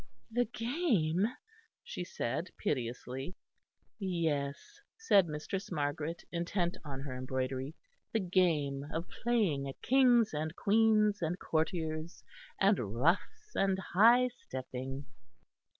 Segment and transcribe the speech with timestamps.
[0.31, 1.27] "The game?"
[1.83, 3.35] she said piteously.
[3.99, 7.75] "Yes," said Mistress Margaret, intent on her embroidery,
[8.11, 12.23] "the game of playing at kings and queens and courtiers
[12.59, 15.05] and ruffs and high stepping."